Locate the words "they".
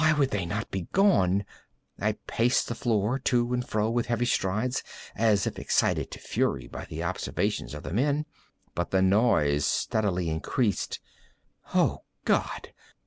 0.31-0.47